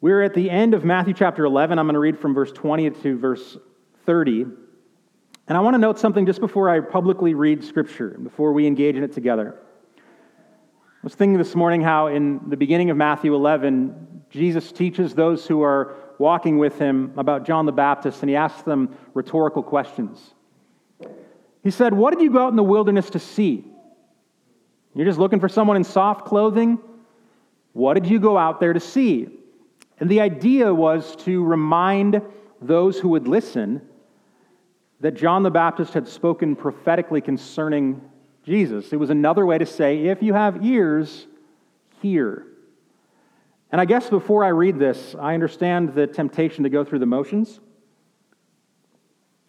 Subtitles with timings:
[0.00, 1.76] We're at the end of Matthew chapter 11.
[1.76, 3.58] I'm going to read from verse 20 to verse
[4.06, 4.42] 30.
[4.42, 8.94] And I want to note something just before I publicly read Scripture, before we engage
[8.94, 9.58] in it together.
[9.96, 10.00] I
[11.02, 15.62] was thinking this morning how in the beginning of Matthew 11, Jesus teaches those who
[15.62, 20.32] are walking with him about John the Baptist, and he asks them rhetorical questions.
[21.64, 23.64] He said, What did you go out in the wilderness to see?
[24.94, 26.78] You're just looking for someone in soft clothing?
[27.72, 29.37] What did you go out there to see?
[30.00, 32.22] And the idea was to remind
[32.60, 33.82] those who would listen
[35.00, 38.00] that John the Baptist had spoken prophetically concerning
[38.44, 38.92] Jesus.
[38.92, 41.26] It was another way to say, if you have ears,
[42.00, 42.46] hear.
[43.70, 47.06] And I guess before I read this, I understand the temptation to go through the
[47.06, 47.60] motions.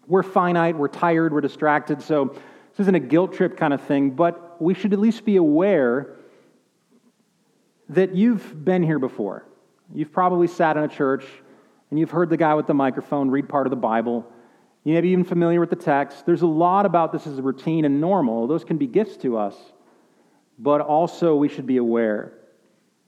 [0.07, 4.11] We're finite, we're tired, we're distracted, so this isn't a guilt trip kind of thing,
[4.11, 6.15] but we should at least be aware
[7.89, 9.45] that you've been here before.
[9.93, 11.25] You've probably sat in a church
[11.89, 14.31] and you've heard the guy with the microphone read part of the Bible.
[14.83, 16.25] You may be even familiar with the text.
[16.25, 18.47] There's a lot about this as a routine and normal.
[18.47, 19.55] Those can be gifts to us,
[20.57, 22.33] but also we should be aware.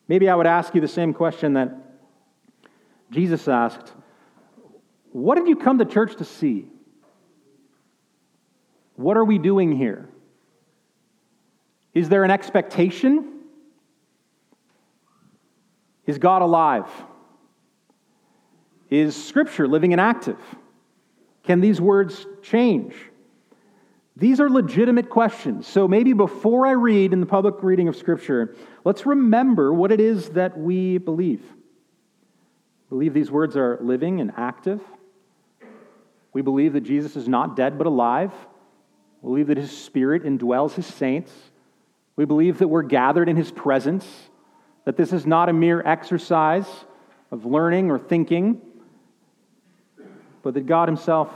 [0.07, 1.73] Maybe I would ask you the same question that
[3.11, 3.93] Jesus asked
[5.11, 6.67] What did you come to church to see?
[8.95, 10.09] What are we doing here?
[11.93, 13.30] Is there an expectation?
[16.05, 16.87] Is God alive?
[18.89, 20.39] Is Scripture living and active?
[21.43, 22.93] Can these words change?
[24.17, 25.65] These are legitimate questions.
[25.67, 29.99] So maybe before I read in the public reading of Scripture, let's remember what it
[29.99, 31.41] is that we believe.
[32.89, 34.81] Believe these words are living and active.
[36.33, 38.31] We believe that Jesus is not dead but alive.
[39.21, 41.31] We believe that his spirit indwells his saints.
[42.15, 44.05] We believe that we're gathered in his presence,
[44.85, 46.67] that this is not a mere exercise
[47.31, 48.61] of learning or thinking,
[50.41, 51.31] but that God Himself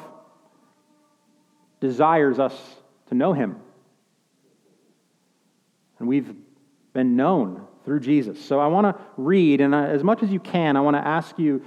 [1.79, 2.55] desires us
[3.09, 3.57] to know Him.
[5.99, 6.33] And we've
[6.93, 8.43] been known through Jesus.
[8.43, 11.37] So I want to read, and as much as you can, I want to ask
[11.37, 11.63] you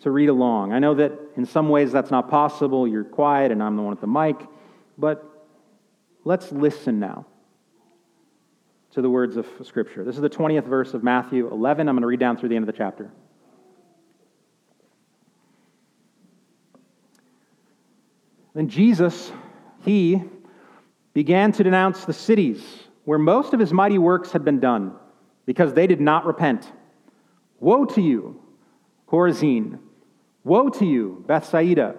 [0.00, 0.72] to read along.
[0.72, 2.86] I know that in some ways that's not possible.
[2.86, 4.36] You're quiet, and I'm the one at the mic.
[4.96, 5.24] But
[6.24, 7.26] let's listen now
[8.96, 10.04] to the words of Scripture.
[10.04, 11.86] This is the 20th verse of Matthew 11.
[11.86, 13.10] I'm going to read down through the end of the chapter.
[18.54, 19.30] Then Jesus,
[19.84, 20.22] he
[21.12, 22.64] began to denounce the cities
[23.04, 24.94] where most of his mighty works had been done,
[25.44, 26.72] because they did not repent.
[27.60, 28.40] Woe to you,
[29.06, 29.78] Chorazin!
[30.42, 31.96] Woe to you, Bethsaida!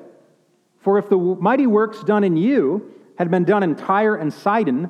[0.80, 4.90] For if the mighty works done in you had been done in Tyre and Sidon,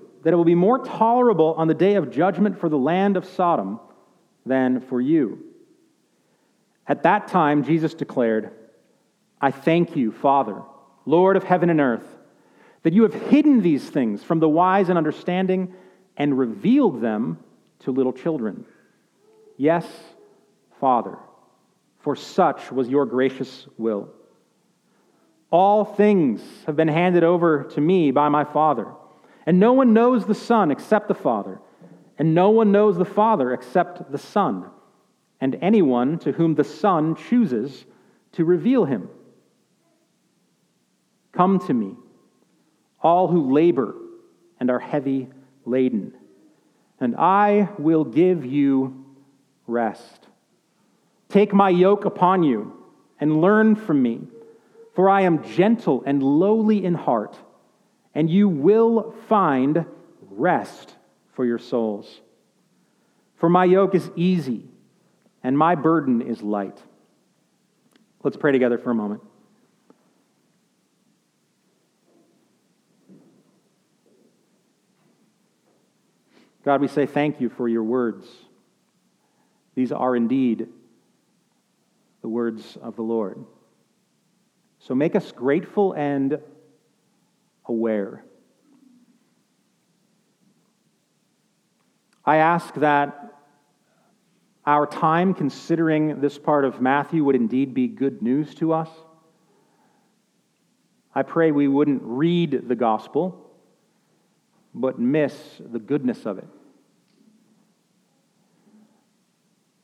[0.23, 3.25] that it will be more tolerable on the day of judgment for the land of
[3.25, 3.79] Sodom
[4.45, 5.43] than for you.
[6.87, 8.51] At that time, Jesus declared,
[9.39, 10.61] I thank you, Father,
[11.05, 12.05] Lord of heaven and earth
[12.83, 15.73] that you have hidden these things from the wise and understanding
[16.17, 17.39] and revealed them
[17.79, 18.65] to little children.
[19.57, 19.85] Yes,
[20.79, 21.17] Father,
[21.99, 24.09] for such was your gracious will.
[25.51, 28.87] All things have been handed over to me by my Father,
[29.45, 31.59] and no one knows the Son except the Father,
[32.17, 34.65] and no one knows the Father except the Son,
[35.39, 37.85] and anyone to whom the Son chooses
[38.33, 39.09] to reveal him.
[41.31, 41.95] Come to me
[43.01, 43.95] all who labor
[44.59, 45.27] and are heavy
[45.65, 46.13] laden,
[46.99, 49.05] and I will give you
[49.65, 50.27] rest.
[51.29, 52.73] Take my yoke upon you
[53.19, 54.21] and learn from me,
[54.93, 57.37] for I am gentle and lowly in heart,
[58.13, 59.85] and you will find
[60.29, 60.95] rest
[61.33, 62.21] for your souls.
[63.37, 64.65] For my yoke is easy
[65.43, 66.79] and my burden is light.
[68.23, 69.21] Let's pray together for a moment.
[76.63, 78.27] God, we say thank you for your words.
[79.73, 80.67] These are indeed
[82.21, 83.43] the words of the Lord.
[84.79, 86.39] So make us grateful and
[87.67, 88.23] aware.
[92.25, 93.33] I ask that
[94.65, 98.89] our time considering this part of Matthew would indeed be good news to us.
[101.13, 103.51] I pray we wouldn't read the gospel,
[104.73, 106.47] but miss the goodness of it.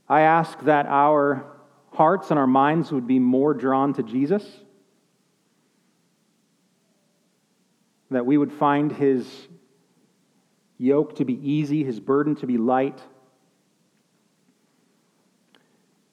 [0.08, 1.46] I ask that our
[1.92, 4.46] hearts and our minds would be more drawn to Jesus,
[8.12, 9.48] that we would find his
[10.77, 13.01] yoke to be easy, his burden to be light.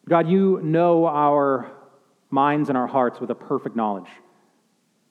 [0.08, 1.70] God, you know our
[2.30, 4.08] minds and our hearts with a perfect knowledge.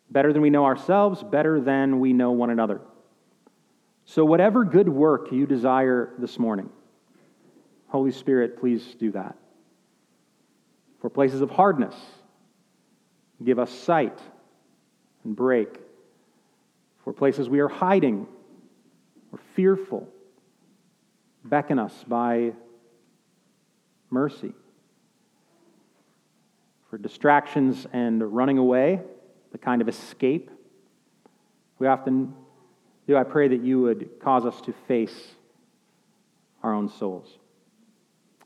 [0.09, 2.81] Better than we know ourselves, better than we know one another.
[4.05, 6.69] So, whatever good work you desire this morning,
[7.87, 9.35] Holy Spirit, please do that.
[10.99, 11.95] For places of hardness,
[13.43, 14.19] give us sight
[15.23, 15.79] and break.
[17.03, 18.27] For places we are hiding
[19.31, 20.07] or fearful,
[21.43, 22.53] beckon us by
[24.09, 24.53] mercy.
[26.89, 29.01] For distractions and running away,
[29.51, 30.49] the kind of escape
[31.83, 32.33] we often
[33.07, 35.31] do, I pray that you would cause us to face
[36.61, 37.27] our own souls.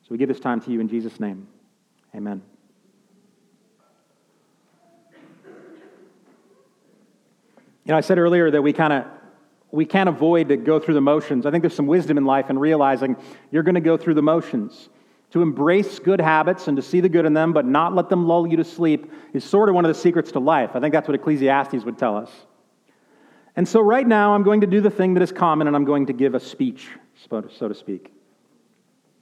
[0.02, 1.48] So we give this time to you in Jesus' name.
[2.16, 2.42] Amen.
[7.88, 9.06] You know, I said earlier that we kind of
[9.72, 11.46] we can't avoid to go through the motions.
[11.46, 13.16] I think there's some wisdom in life in realizing
[13.50, 14.90] you're going to go through the motions.
[15.32, 18.28] To embrace good habits and to see the good in them, but not let them
[18.28, 20.72] lull you to sleep, is sort of one of the secrets to life.
[20.74, 22.32] I think that's what Ecclesiastes would tell us.
[23.56, 25.86] And so, right now, I'm going to do the thing that is common, and I'm
[25.86, 26.90] going to give a speech,
[27.30, 28.12] so to speak.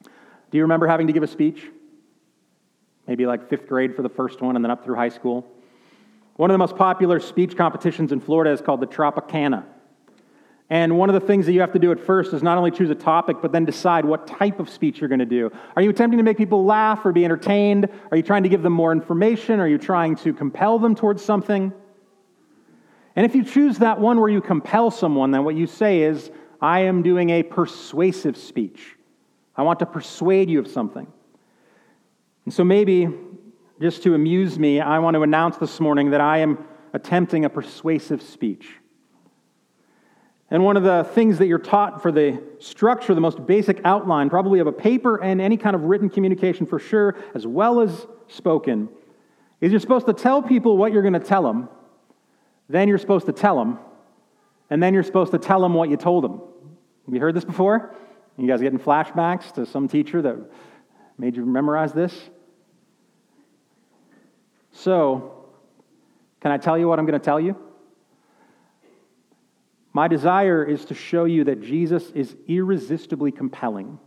[0.03, 1.67] Do you remember having to give a speech?
[3.07, 5.47] Maybe like fifth grade for the first one and then up through high school.
[6.35, 9.63] One of the most popular speech competitions in Florida is called the Tropicana.
[10.69, 12.71] And one of the things that you have to do at first is not only
[12.71, 15.51] choose a topic, but then decide what type of speech you're going to do.
[15.75, 17.87] Are you attempting to make people laugh or be entertained?
[18.09, 19.59] Are you trying to give them more information?
[19.59, 21.71] Are you trying to compel them towards something?
[23.15, 26.31] And if you choose that one where you compel someone, then what you say is,
[26.59, 28.97] I am doing a persuasive speech.
[29.55, 31.07] I want to persuade you of something.
[32.45, 33.07] And so maybe,
[33.81, 37.49] just to amuse me, I want to announce this morning that I am attempting a
[37.49, 38.69] persuasive speech.
[40.49, 44.29] And one of the things that you're taught for the structure, the most basic outline,
[44.29, 48.07] probably of a paper and any kind of written communication for sure, as well as
[48.27, 48.87] spoken,
[49.59, 51.67] is you're supposed to tell people what you're going to tell them,
[52.69, 53.79] then you're supposed to tell them,
[54.69, 56.39] and then you're supposed to tell them what you told them.
[57.05, 57.93] Have you heard this before?
[58.37, 60.37] You guys getting flashbacks to some teacher that
[61.17, 62.13] made you memorize this?
[64.77, 65.31] So,
[66.41, 67.55] can I tell you what I'm going to tell you?
[69.93, 73.97] My desire is to show you that Jesus is irresistibly compelling,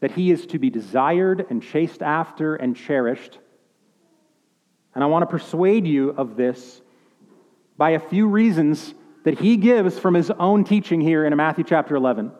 [0.00, 3.38] that he is to be desired and chased after and cherished.
[4.96, 6.82] And I want to persuade you of this
[7.78, 11.94] by a few reasons that he gives from his own teaching here in Matthew chapter
[11.94, 12.32] 11.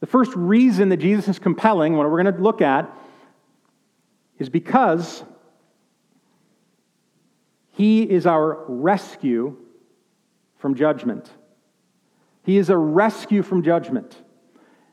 [0.00, 2.94] The first reason that Jesus is compelling, what we're going to look at,
[4.38, 5.24] is because
[7.74, 9.56] he is our rescue
[10.58, 11.28] from judgment.
[12.44, 14.16] He is a rescue from judgment.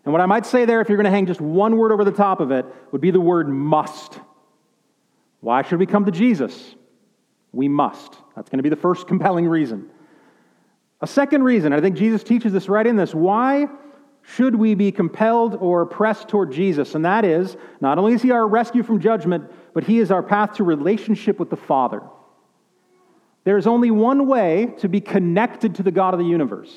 [0.04, 2.04] And what I might say there, if you're going to hang just one word over
[2.04, 4.20] the top of it, would be the word must.
[5.42, 6.76] Why should we come to Jesus?
[7.52, 8.18] We must.
[8.36, 9.90] That's going to be the first compelling reason.
[11.02, 13.14] A second reason, I think Jesus teaches this right in this.
[13.14, 13.68] Why
[14.24, 16.96] should we be compelled or pressed toward Jesus?
[16.96, 20.24] And that is, not only is he our rescue from judgment, but he is our
[20.24, 22.02] path to relationship with the Father.
[23.44, 26.74] There is only one way to be connected to the God of the universe.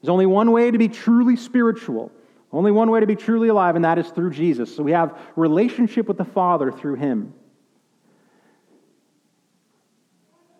[0.00, 2.12] There's only one way to be truly spiritual,
[2.52, 4.74] only one way to be truly alive, and that is through Jesus.
[4.74, 7.34] So we have relationship with the Father through him.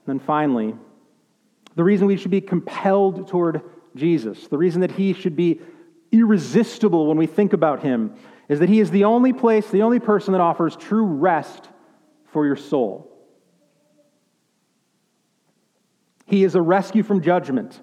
[0.06, 0.74] And then finally,
[1.74, 3.62] the reason we should be compelled toward
[3.94, 5.60] Jesus, the reason that he should be
[6.12, 8.14] irresistible when we think about him
[8.48, 11.68] is that he is the only place, the only person that offers true rest
[12.26, 13.09] for your soul.
[16.30, 17.80] He is a rescue from judgment.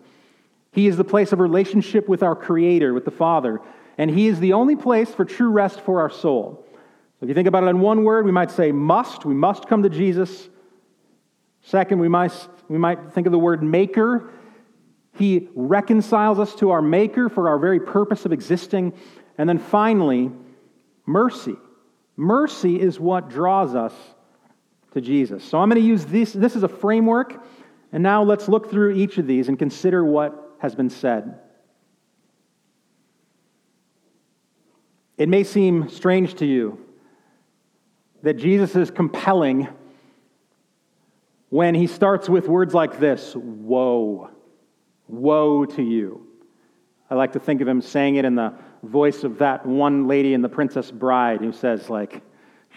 [0.72, 3.60] He is the place of relationship with our Creator, with the Father.
[3.98, 6.66] And He is the only place for true rest for our soul.
[7.20, 9.26] So if you think about it in one word, we might say must.
[9.26, 10.48] We must come to Jesus.
[11.62, 12.32] Second, we might,
[12.70, 14.32] we might think of the word maker.
[15.18, 18.94] He reconciles us to our Maker for our very purpose of existing.
[19.38, 20.32] And then finally,
[21.06, 21.56] mercy.
[22.16, 23.94] Mercy is what draws us
[24.94, 25.44] to Jesus.
[25.44, 27.44] So I'm going to use this, this as a framework.
[27.92, 31.40] And now let's look through each of these and consider what has been said.
[35.18, 36.80] It may seem strange to you
[38.24, 39.68] that Jesus is compelling
[41.50, 44.30] when he starts with words like this Woe,
[45.08, 46.28] woe to you.
[47.10, 48.54] I like to think of him saying it in the
[48.84, 52.22] voice of that one lady in The Princess Bride who says, like,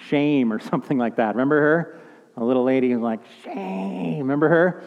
[0.08, 1.34] shame or something like that.
[1.34, 2.00] Remember her?
[2.36, 4.18] A little lady who's like, shame.
[4.18, 4.84] Remember her?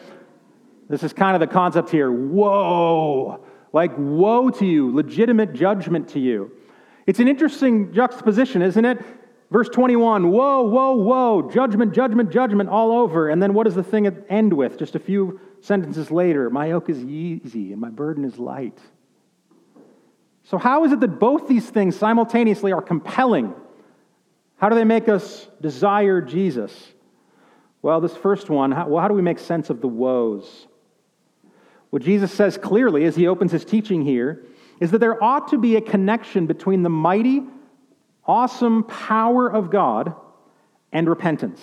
[0.88, 2.10] This is kind of the concept here.
[2.10, 3.44] Whoa!
[3.72, 6.52] Like, woe to you, legitimate judgment to you.
[7.06, 9.04] It's an interesting juxtaposition, isn't it?
[9.50, 13.28] Verse 21, whoa, whoa, whoa, judgment, judgment, judgment all over.
[13.28, 14.78] And then what does the thing end with?
[14.78, 18.78] Just a few sentences later, my yoke is easy and my burden is light.
[20.44, 23.54] So, how is it that both these things simultaneously are compelling?
[24.56, 26.72] How do they make us desire Jesus?
[27.80, 30.66] Well, this first one, how, well, how do we make sense of the woes?
[31.94, 34.42] What Jesus says clearly as he opens his teaching here
[34.80, 37.44] is that there ought to be a connection between the mighty,
[38.26, 40.12] awesome power of God
[40.90, 41.60] and repentance.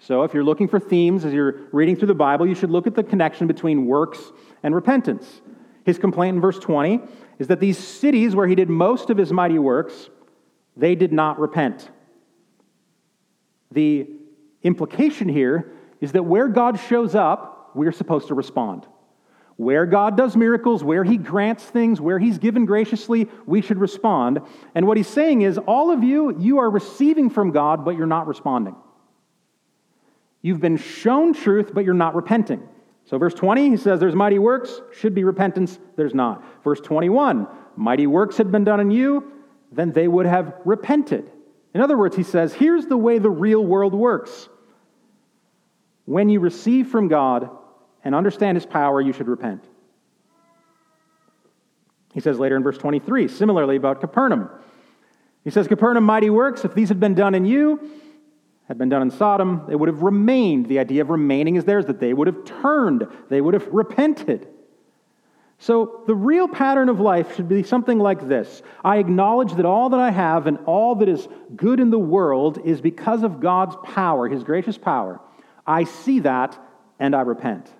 [0.00, 2.86] So, if you're looking for themes as you're reading through the Bible, you should look
[2.86, 4.20] at the connection between works
[4.62, 5.40] and repentance.
[5.86, 7.00] His complaint in verse 20
[7.38, 10.10] is that these cities where he did most of his mighty works,
[10.76, 11.88] they did not repent.
[13.72, 14.10] The
[14.62, 18.86] implication here is that where God shows up, we're supposed to respond.
[19.58, 24.38] Where God does miracles, where He grants things, where He's given graciously, we should respond.
[24.76, 28.06] And what He's saying is, all of you, you are receiving from God, but you're
[28.06, 28.76] not responding.
[30.42, 32.62] You've been shown truth, but you're not repenting.
[33.04, 36.44] So, verse 20, he says, There's mighty works, should be repentance, there's not.
[36.62, 39.32] Verse 21, mighty works had been done in you,
[39.72, 41.32] then they would have repented.
[41.74, 44.48] In other words, he says, Here's the way the real world works.
[46.04, 47.50] When you receive from God,
[48.08, 49.62] and understand his power, you should repent.
[52.14, 54.48] He says later in verse 23, similarly about Capernaum.
[55.44, 57.90] He says, Capernaum, mighty works, if these had been done in you,
[58.66, 60.70] had been done in Sodom, they would have remained.
[60.70, 64.48] The idea of remaining is theirs, that they would have turned, they would have repented.
[65.58, 69.90] So, the real pattern of life should be something like this I acknowledge that all
[69.90, 73.76] that I have and all that is good in the world is because of God's
[73.84, 75.20] power, His gracious power.
[75.66, 76.58] I see that
[76.98, 77.70] and I repent.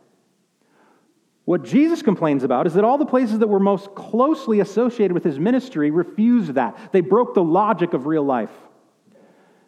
[1.49, 5.25] What Jesus complains about is that all the places that were most closely associated with
[5.25, 6.93] his ministry refused that.
[6.93, 8.51] They broke the logic of real life.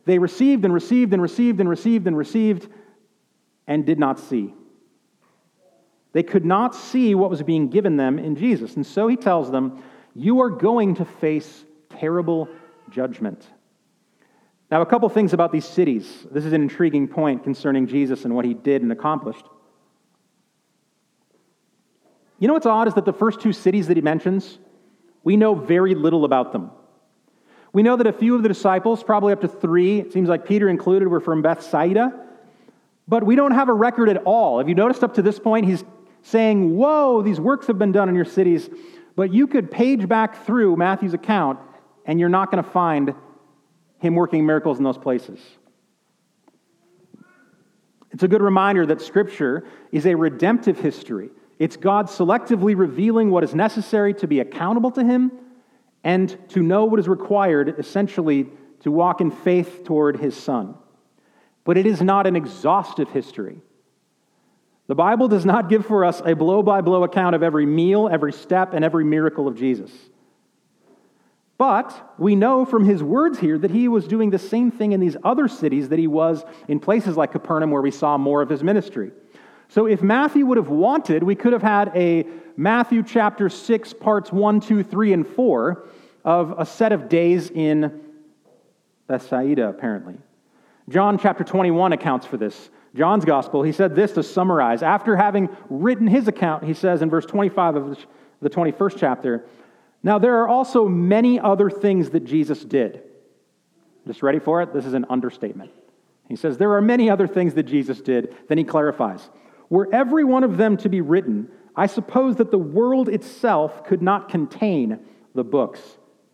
[0.05, 2.69] They received and received and received and received and received
[3.67, 4.53] and did not see.
[6.13, 8.77] They could not see what was being given them in Jesus.
[8.77, 9.83] And so he tells them,
[10.15, 11.65] You are going to face
[11.99, 12.51] terrible
[12.91, 13.43] judgment.
[14.71, 16.27] Now, a couple things about these cities.
[16.31, 19.47] This is an intriguing point concerning Jesus and what he did and accomplished.
[22.41, 24.59] You know what's odd is that the first two cities that he mentions,
[25.23, 26.71] we know very little about them.
[27.73, 30.47] We know that a few of the disciples, probably up to three, it seems like
[30.47, 32.27] Peter included, were from Bethsaida,
[33.07, 34.59] but we don't have a record at all.
[34.59, 35.85] Have you noticed up to this point, he's
[36.23, 38.71] saying, Whoa, these works have been done in your cities,
[39.15, 41.61] but you could page back through Matthew's account
[42.07, 43.15] and you're not going to find
[43.99, 45.39] him working miracles in those places.
[48.13, 51.31] It's a good reminder that Scripture is a redemptive history.
[51.61, 55.31] It's God selectively revealing what is necessary to be accountable to Him
[56.03, 58.49] and to know what is required, essentially,
[58.81, 60.75] to walk in faith toward His Son.
[61.65, 63.61] But it is not an exhaustive history.
[64.87, 68.09] The Bible does not give for us a blow by blow account of every meal,
[68.11, 69.93] every step, and every miracle of Jesus.
[71.59, 75.01] But we know from his words here that he was doing the same thing in
[75.01, 78.49] these other cities that he was in places like Capernaum, where we saw more of
[78.49, 79.13] his ministry.
[79.71, 84.33] So if Matthew would have wanted, we could have had a Matthew chapter 6, parts
[84.33, 85.87] 1, 2, 3, and 4
[86.25, 88.01] of a set of days in
[89.07, 90.17] Bethsaida, apparently.
[90.89, 92.69] John chapter 21 accounts for this.
[92.97, 94.83] John's gospel, he said this to summarize.
[94.83, 98.07] After having written his account, he says in verse 25 of
[98.43, 99.47] the 21st chapter,
[100.03, 103.05] Now there are also many other things that Jesus did.
[104.05, 104.73] Just ready for it?
[104.73, 105.71] This is an understatement.
[106.29, 108.35] He says, There are many other things that Jesus did.
[108.49, 109.31] Then he clarifies.
[109.71, 114.03] Were every one of them to be written, I suppose that the world itself could
[114.03, 114.99] not contain
[115.35, 115.81] the books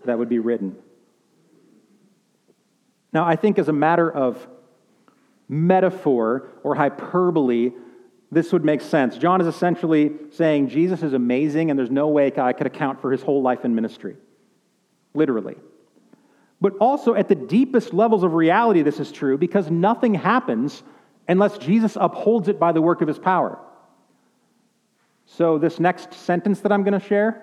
[0.07, 0.76] that would be written.
[3.12, 4.47] Now, I think as a matter of
[5.49, 7.73] metaphor or hyperbole,
[8.33, 9.16] this would make sense.
[9.16, 13.12] John is essentially saying Jesus is amazing and there's no way I could account for
[13.12, 14.16] his whole life in ministry.
[15.14, 15.57] Literally.
[16.61, 20.83] But also, at the deepest levels of reality, this is true because nothing happens
[21.28, 23.59] unless Jesus upholds it by the work of his power.
[25.26, 27.42] So, this next sentence that I'm going to share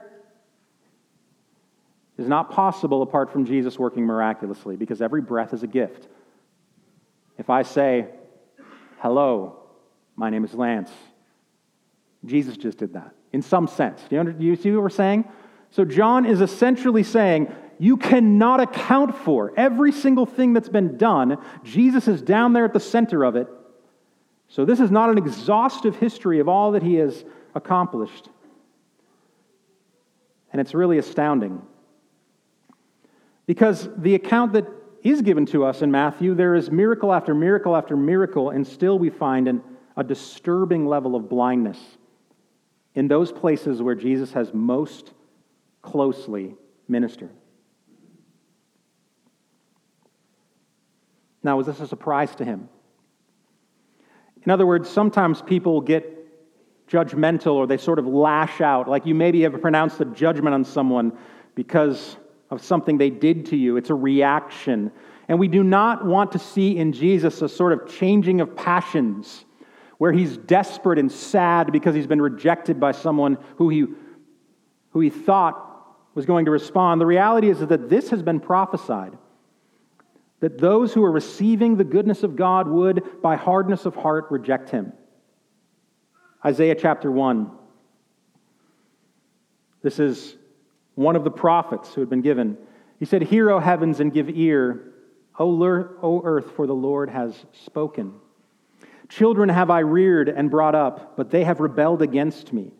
[2.17, 6.07] is not possible apart from Jesus working miraculously because every breath is a gift.
[7.37, 8.07] If I say,
[8.99, 9.59] hello,
[10.15, 10.91] My name is Lance.
[12.23, 14.01] Jesus just did that in some sense.
[14.09, 15.25] Do you, you see what we're saying?
[15.71, 21.37] So, John is essentially saying, you cannot account for every single thing that's been done.
[21.63, 23.47] Jesus is down there at the center of it.
[24.53, 28.29] So, this is not an exhaustive history of all that he has accomplished.
[30.51, 31.59] And it's really astounding.
[33.47, 34.67] Because the account that
[35.01, 38.99] is given to us in Matthew, there is miracle after miracle after miracle, and still
[38.99, 39.63] we find an,
[39.97, 41.79] a disturbing level of blindness
[42.93, 45.13] in those places where Jesus has most
[45.81, 46.53] closely
[46.87, 47.33] ministered.
[51.41, 52.69] Now, was this a surprise to him?
[54.45, 56.13] In other words, sometimes people get
[56.89, 60.63] judgmental or they sort of lash out, like you maybe have pronounced a judgment on
[60.63, 61.13] someone
[61.55, 62.17] because
[62.49, 63.77] of something they did to you.
[63.77, 64.91] It's a reaction.
[65.27, 69.45] And we do not want to see in Jesus a sort of changing of passions
[69.97, 73.85] where he's desperate and sad because he's been rejected by someone who he,
[74.91, 75.69] who he thought
[76.13, 76.99] was going to respond.
[76.99, 79.17] The reality is that this has been prophesied
[80.43, 84.69] that those who are receiving the goodness of God would, by hardness of heart, reject
[84.69, 84.91] him.
[86.43, 87.49] Isaiah chapter 1.
[89.83, 90.35] This is
[90.95, 92.57] one of the prophets who had been given.
[92.99, 94.91] He said, Hear, O heavens, and give ear,
[95.39, 98.13] O earth, for the Lord has spoken.
[99.07, 102.73] Children have I reared and brought up, but they have rebelled against me.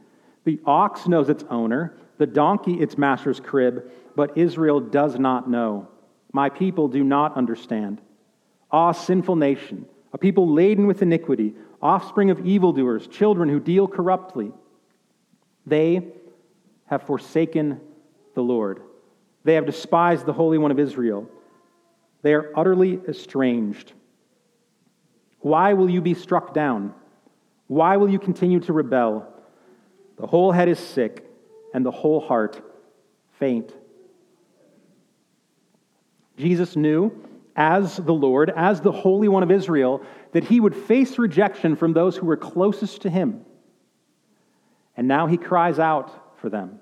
[0.44, 5.88] The ox knows its owner, the donkey its master's crib, but Israel does not know.
[6.34, 8.02] My people do not understand.
[8.72, 14.52] Ah, sinful nation, a people laden with iniquity, offspring of evildoers, children who deal corruptly.
[15.66, 16.08] They
[16.88, 17.80] have forsaken
[18.34, 18.82] the Lord.
[19.44, 21.30] They have despised the Holy One of Israel.
[22.24, 23.94] They are utterly estranged.
[25.40, 26.94] Why will you be struck down?
[27.68, 29.32] Why will you continue to rebel?
[30.18, 31.30] The whole head is sick,
[31.74, 32.62] and the whole heart
[33.40, 33.74] faint.
[36.38, 37.12] Jesus knew,
[37.56, 41.94] as the Lord, as the Holy One of Israel, that he would face rejection from
[41.94, 43.46] those who were closest to him.
[44.98, 46.80] And now he cries out for them.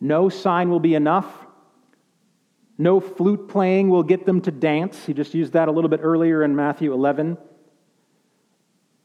[0.00, 1.26] No sign will be enough.
[2.78, 5.04] No flute playing will get them to dance.
[5.04, 7.36] He just used that a little bit earlier in Matthew 11.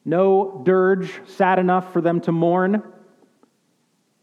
[0.05, 2.81] No dirge sad enough for them to mourn.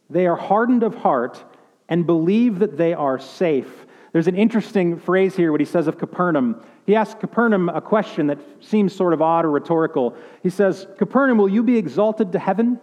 [0.08, 1.44] They are hardened of heart
[1.88, 3.86] and believe that they are safe.
[4.12, 6.62] There's an interesting phrase here, what he says of Capernaum.
[6.84, 10.14] He asks Capernaum a question that seems sort of odd or rhetorical.
[10.42, 12.66] He says, Capernaum, will you be exalted to heaven?
[12.68, 12.78] And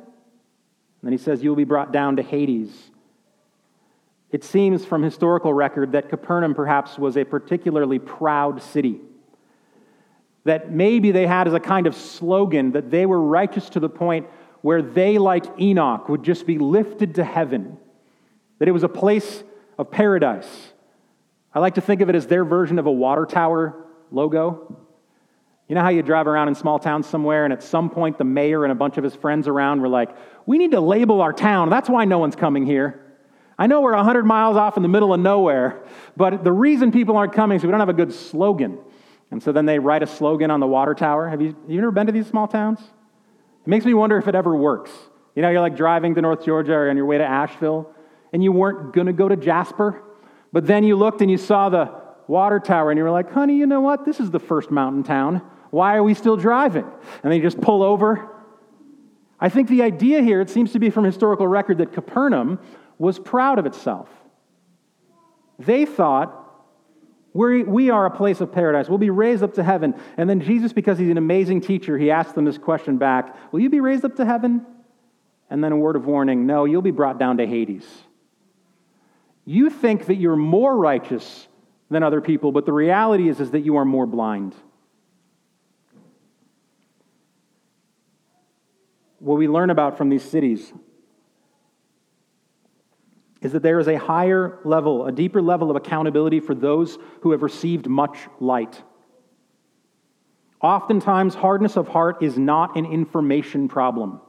[1.03, 2.91] then he says, You will be brought down to Hades.
[4.31, 8.99] It seems from historical record that Capernaum perhaps was a particularly proud city.
[10.45, 13.89] That maybe they had as a kind of slogan that they were righteous to the
[13.89, 14.27] point
[14.61, 17.77] where they, like Enoch, would just be lifted to heaven.
[18.57, 19.43] That it was a place
[19.77, 20.68] of paradise.
[21.53, 24.77] I like to think of it as their version of a water tower logo.
[25.67, 28.23] You know how you drive around in small towns somewhere, and at some point the
[28.23, 31.33] mayor and a bunch of his friends around were like, We need to label our
[31.33, 31.69] town.
[31.69, 33.05] That's why no one's coming here.
[33.57, 35.83] I know we're 100 miles off in the middle of nowhere,
[36.15, 38.79] but the reason people aren't coming is we don't have a good slogan.
[39.31, 41.27] And so then they write a slogan on the water tower.
[41.27, 42.79] Have you, you ever been to these small towns?
[42.79, 44.91] It makes me wonder if it ever works.
[45.35, 47.93] You know, you're like driving to North Georgia or on your way to Asheville,
[48.33, 50.01] and you weren't going to go to Jasper,
[50.51, 51.91] but then you looked and you saw the
[52.27, 54.05] water tower, and you were like, honey, you know what?
[54.05, 55.41] This is the first mountain town.
[55.71, 56.83] Why are we still driving?
[56.83, 58.29] And then you just pull over.
[59.39, 62.59] I think the idea here, it seems to be from historical record, that Capernaum
[62.97, 64.09] was proud of itself.
[65.57, 66.35] They thought,
[67.33, 68.89] we're, we are a place of paradise.
[68.89, 69.93] We'll be raised up to heaven.
[70.17, 73.59] And then Jesus, because he's an amazing teacher, he asked them this question back Will
[73.59, 74.65] you be raised up to heaven?
[75.49, 77.85] And then a word of warning no, you'll be brought down to Hades.
[79.49, 81.47] You think that you're more righteous
[81.89, 84.53] than other people, but the reality is, is that you are more blind.
[89.17, 90.71] What we learn about from these cities
[93.41, 97.31] is that there is a higher level, a deeper level of accountability for those who
[97.31, 98.83] have received much light.
[100.61, 104.21] Oftentimes, hardness of heart is not an information problem.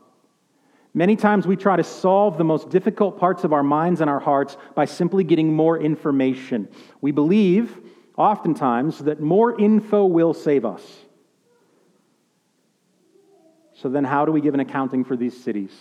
[0.93, 4.19] Many times we try to solve the most difficult parts of our minds and our
[4.19, 6.69] hearts by simply getting more information.
[7.01, 7.79] We believe,
[8.17, 10.83] oftentimes, that more info will save us.
[13.75, 15.73] So then, how do we give an accounting for these cities?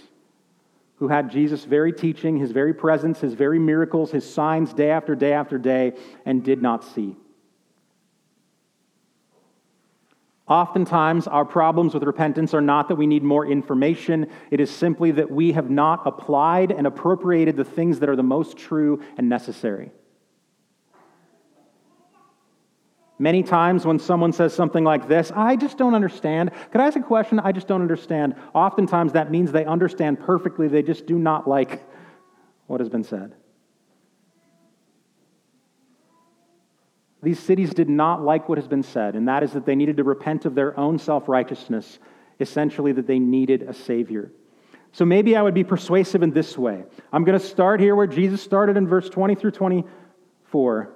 [0.99, 5.15] who had Jesus' very teaching, his very presence, his very miracles, his signs day after
[5.15, 5.93] day after day,
[6.25, 7.15] and did not see.
[10.49, 14.27] Oftentimes, our problems with repentance are not that we need more information.
[14.49, 18.23] It is simply that we have not applied and appropriated the things that are the
[18.23, 19.91] most true and necessary.
[23.19, 26.51] Many times, when someone says something like this, I just don't understand.
[26.71, 27.39] Could I ask a question?
[27.39, 28.33] I just don't understand.
[28.55, 30.67] Oftentimes, that means they understand perfectly.
[30.67, 31.83] They just do not like
[32.65, 33.35] what has been said.
[37.21, 39.97] These cities did not like what has been said, and that is that they needed
[39.97, 41.99] to repent of their own self righteousness,
[42.39, 44.31] essentially, that they needed a Savior.
[44.91, 46.83] So maybe I would be persuasive in this way.
[47.11, 50.93] I'm going to start here where Jesus started in verse 20 through 24.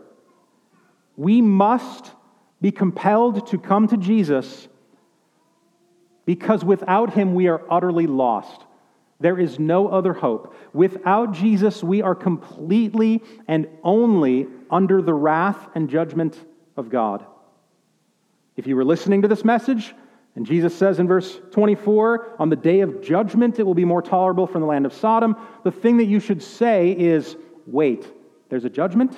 [1.15, 2.11] We must
[2.59, 4.67] be compelled to come to Jesus
[6.25, 8.61] because without him we are utterly lost.
[9.19, 10.55] There is no other hope.
[10.73, 16.37] Without Jesus, we are completely and only under the wrath and judgment
[16.75, 17.25] of God.
[18.55, 19.95] If you were listening to this message,
[20.35, 24.01] and Jesus says in verse 24, on the day of judgment it will be more
[24.01, 27.35] tolerable from the land of Sodom, the thing that you should say is,
[27.67, 28.05] wait,
[28.49, 29.17] there's a judgment?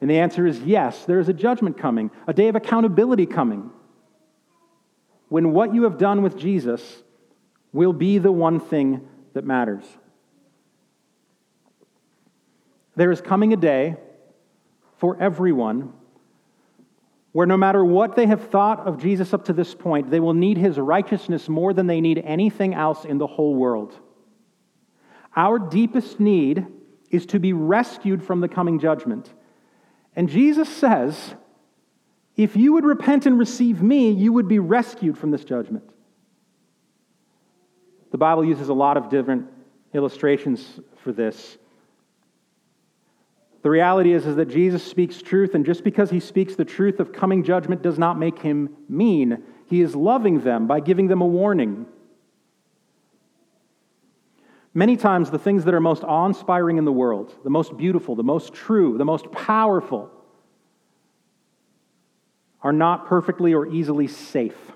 [0.00, 3.70] And the answer is yes, there is a judgment coming, a day of accountability coming.
[5.28, 7.02] When what you have done with Jesus
[7.72, 9.84] will be the one thing that matters.
[12.96, 13.96] There is coming a day
[14.96, 15.92] for everyone
[17.32, 20.34] where no matter what they have thought of Jesus up to this point, they will
[20.34, 23.94] need his righteousness more than they need anything else in the whole world.
[25.36, 26.66] Our deepest need
[27.10, 29.32] is to be rescued from the coming judgment.
[30.16, 31.34] And Jesus says,
[32.34, 35.84] if you would repent and receive me, you would be rescued from this judgment.
[38.10, 39.46] The Bible uses a lot of different
[39.92, 41.58] illustrations for this.
[43.62, 47.00] The reality is, is that Jesus speaks truth, and just because he speaks the truth
[47.00, 49.42] of coming judgment does not make him mean.
[49.66, 51.86] He is loving them by giving them a warning.
[54.72, 58.14] Many times, the things that are most awe inspiring in the world, the most beautiful,
[58.14, 60.10] the most true, the most powerful,
[62.62, 64.72] are not perfectly or easily safe.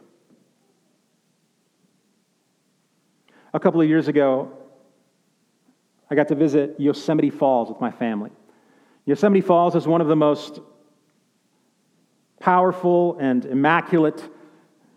[3.54, 4.50] A couple of years ago,
[6.10, 8.30] I got to visit Yosemite Falls with my family.
[9.04, 10.60] Yosemite Falls is one of the most
[12.40, 14.26] powerful and immaculate,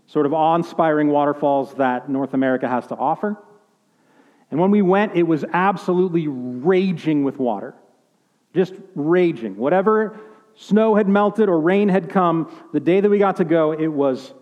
[0.08, 3.38] sort of awe inspiring waterfalls that North America has to offer.
[4.52, 7.76] And when we went, it was absolutely raging with water.
[8.54, 9.58] Just raging.
[9.58, 10.18] Whatever
[10.56, 13.88] snow had melted or rain had come, the day that we got to go, it
[13.88, 14.34] was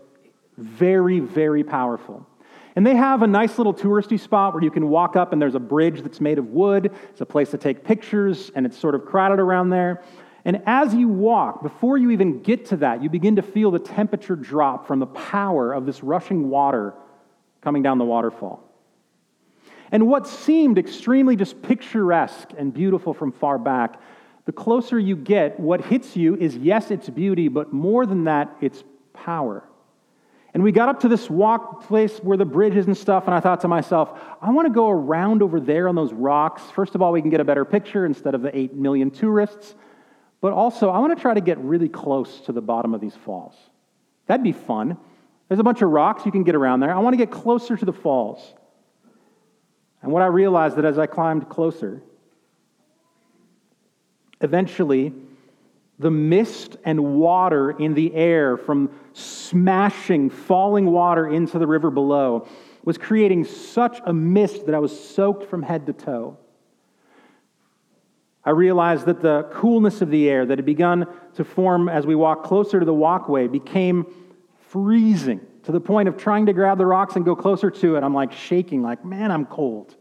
[0.55, 2.27] very, very powerful.
[2.75, 5.55] And they have a nice little touristy spot where you can walk up and there's
[5.55, 6.91] a bridge that's made of wood.
[7.09, 10.01] It's a place to take pictures and it's sort of crowded around there.
[10.45, 13.79] And as you walk, before you even get to that, you begin to feel the
[13.79, 16.93] temperature drop from the power of this rushing water
[17.61, 18.61] coming down the waterfall.
[19.91, 24.01] And what seemed extremely just picturesque and beautiful from far back,
[24.45, 28.53] the closer you get, what hits you is yes, it's beauty, but more than that,
[28.59, 28.83] it's
[29.13, 29.63] power.
[30.53, 33.33] And we got up to this walk place where the bridge is and stuff, and
[33.33, 36.61] I thought to myself, I want to go around over there on those rocks.
[36.75, 39.73] First of all, we can get a better picture instead of the 8 million tourists.
[40.41, 43.15] But also, I want to try to get really close to the bottom of these
[43.15, 43.55] falls.
[44.27, 44.97] That'd be fun.
[45.47, 46.93] There's a bunch of rocks, you can get around there.
[46.93, 48.53] I want to get closer to the falls.
[50.03, 52.03] And what I realized that as I climbed closer,
[54.41, 55.13] eventually,
[55.99, 62.47] the mist and water in the air from smashing, falling water into the river below
[62.83, 66.37] was creating such a mist that I was soaked from head to toe.
[68.43, 72.15] I realized that the coolness of the air that had begun to form as we
[72.15, 74.05] walked closer to the walkway became
[74.69, 78.03] freezing to the point of trying to grab the rocks and go closer to it.
[78.03, 79.95] I'm like shaking, like, man, I'm cold.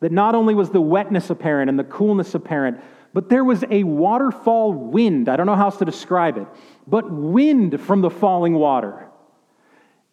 [0.00, 2.78] That not only was the wetness apparent and the coolness apparent,
[3.14, 5.28] but there was a waterfall wind.
[5.28, 6.48] I don't know how else to describe it,
[6.86, 9.08] but wind from the falling water.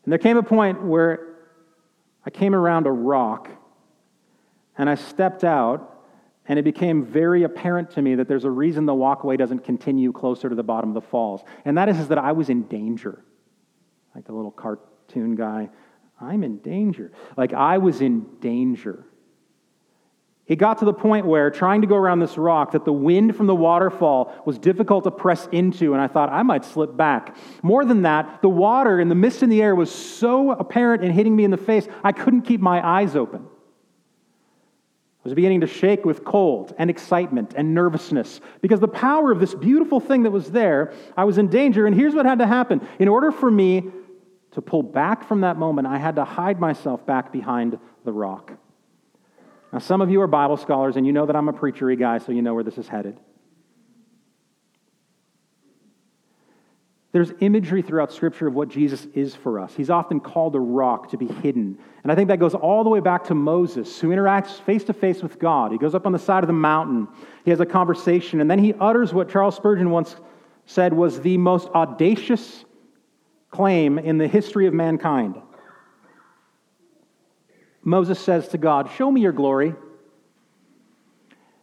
[0.06, 1.36] And there came a point where
[2.26, 3.50] I came around a rock
[4.78, 6.06] and I stepped out,
[6.48, 10.12] and it became very apparent to me that there's a reason the walkway doesn't continue
[10.12, 11.42] closer to the bottom of the falls.
[11.66, 13.24] And that is, is that I was in danger.
[14.16, 15.70] Like the little cartoon guy,
[16.20, 17.12] I'm in danger.
[17.36, 19.06] Like I was in danger.
[20.52, 23.38] It got to the point where trying to go around this rock, that the wind
[23.38, 27.38] from the waterfall was difficult to press into, and I thought I might slip back.
[27.64, 31.14] More than that, the water and the mist in the air was so apparent and
[31.14, 33.46] hitting me in the face, I couldn't keep my eyes open.
[33.46, 39.40] I was beginning to shake with cold and excitement and nervousness because the power of
[39.40, 41.88] this beautiful thing that was there, I was in danger.
[41.88, 42.86] And here's what had to happen.
[43.00, 43.90] In order for me
[44.52, 48.52] to pull back from that moment, I had to hide myself back behind the rock.
[49.72, 52.18] Now, some of you are Bible scholars, and you know that I'm a preachery guy,
[52.18, 53.18] so you know where this is headed.
[57.14, 59.74] There's imagery throughout Scripture of what Jesus is for us.
[59.76, 61.78] He's often called a rock to be hidden.
[62.04, 64.94] And I think that goes all the way back to Moses, who interacts face to
[64.94, 65.74] face with God.
[65.74, 67.10] He goes up on the side of the mountain,
[67.44, 70.16] he has a conversation, and then he utters what Charles Spurgeon once
[70.66, 72.64] said was the most audacious
[73.50, 75.36] claim in the history of mankind.
[77.84, 79.76] Moses says to God, Show me your glory.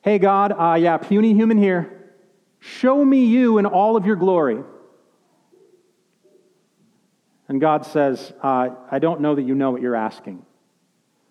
[0.02, 2.14] Hey, God, uh, yeah, puny human here.
[2.60, 4.62] Show me you in all of your glory.
[7.48, 10.44] And God says, uh, I don't know that you know what you're asking.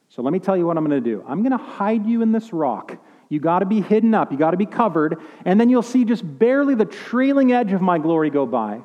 [0.09, 1.23] So let me tell you what I'm going to do.
[1.27, 2.97] I'm going to hide you in this rock.
[3.29, 6.05] You got to be hidden up, you got to be covered, and then you'll see
[6.05, 8.81] just barely the trailing edge of my glory go by.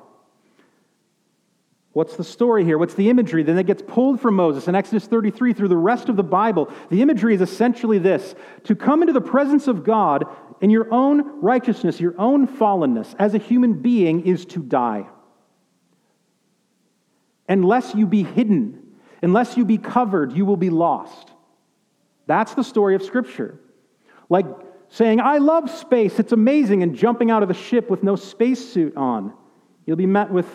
[1.93, 2.79] What's the story here?
[2.79, 3.43] What's the imagery?
[3.43, 6.73] Then it gets pulled from Moses in Exodus 33 through the rest of the Bible.
[6.91, 10.25] The imagery is essentially this to come into the presence of God
[10.63, 15.07] in your own righteousness, your own fallenness as a human being is to die
[17.53, 18.83] unless you be hidden,
[19.21, 21.31] unless you be covered, you will be lost.
[22.27, 23.61] That's the story of Scripture.
[24.31, 24.47] Like
[24.89, 28.97] saying, I love space, it's amazing, and jumping out of the ship with no spacesuit
[28.97, 29.35] on.
[29.85, 30.47] You'll be met with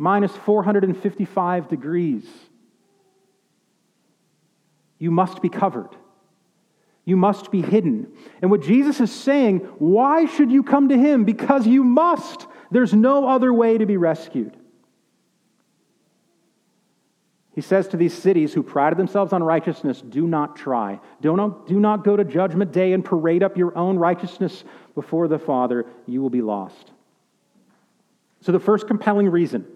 [0.00, 2.24] minus 455 degrees.
[4.98, 5.90] You must be covered.
[7.04, 8.10] You must be hidden.
[8.40, 11.24] And what Jesus is saying, why should you come to him?
[11.24, 12.46] Because you must.
[12.70, 14.56] There's no other way to be rescued.
[17.54, 20.98] He says to these cities who prided themselves on righteousness, do not try.
[21.20, 25.28] Do not, do not go to judgment day and parade up your own righteousness before
[25.28, 25.84] the Father.
[26.06, 26.90] You will be lost.
[28.40, 29.66] So, the first compelling reason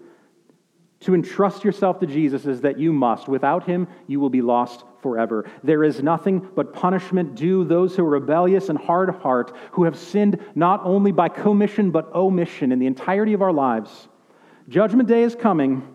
[1.01, 3.27] to entrust yourself to Jesus is that you must.
[3.27, 5.49] Without him, you will be lost forever.
[5.63, 9.97] There is nothing but punishment due those who are rebellious and hard heart, who have
[9.97, 14.07] sinned not only by commission but omission in the entirety of our lives.
[14.67, 15.87] Judgment day is coming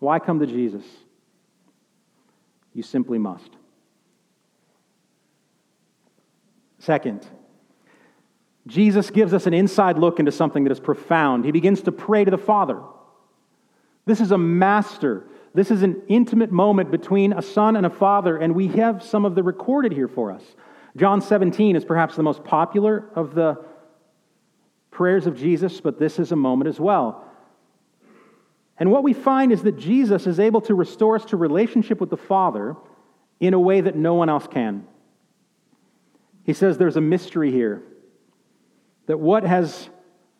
[0.00, 0.84] why come to Jesus?
[2.74, 3.50] You simply must.
[6.78, 7.26] Second,
[8.66, 11.44] Jesus gives us an inside look into something that is profound.
[11.44, 12.80] He begins to pray to the Father.
[14.06, 15.24] This is a master.
[15.54, 19.24] This is an intimate moment between a son and a father, and we have some
[19.24, 20.42] of the recorded here for us.
[20.96, 23.64] John 17 is perhaps the most popular of the
[24.90, 27.24] prayers of Jesus, but this is a moment as well.
[28.78, 32.10] And what we find is that Jesus is able to restore us to relationship with
[32.10, 32.76] the Father
[33.38, 34.86] in a way that no one else can.
[36.44, 37.82] He says there's a mystery here
[39.10, 39.90] that what has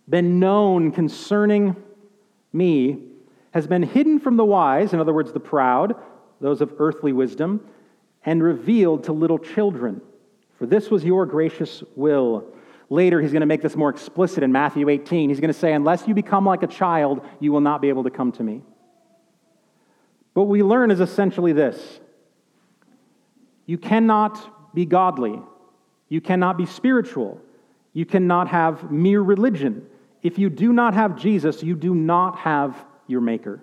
[0.09, 1.75] been known concerning
[2.53, 3.03] me
[3.51, 5.97] has been hidden from the wise, in other words, the proud,
[6.41, 7.67] those of earthly wisdom,
[8.25, 10.01] and revealed to little children.
[10.57, 12.45] For this was your gracious will.
[12.91, 15.31] Later, he's going to make this more explicit in Matthew 18.
[15.31, 18.05] He's going to say, Unless you become like a child, you will not be able
[18.05, 18.63] to come to me.
[20.33, 21.99] But what we learn is essentially this
[23.67, 25.43] you cannot be godly,
[26.09, 27.41] you cannot be spiritual,
[27.93, 29.87] you cannot have mere religion.
[30.23, 33.63] If you do not have Jesus, you do not have your Maker.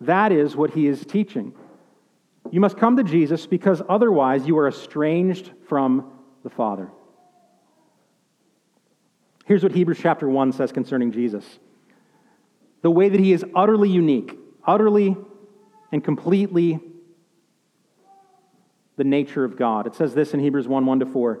[0.00, 1.52] That is what he is teaching.
[2.50, 6.10] You must come to Jesus because otherwise you are estranged from
[6.42, 6.90] the Father.
[9.44, 11.44] Here's what Hebrews chapter 1 says concerning Jesus
[12.82, 15.14] the way that he is utterly unique, utterly
[15.92, 16.80] and completely
[18.96, 19.86] the nature of God.
[19.86, 21.40] It says this in Hebrews 1 1 to 4.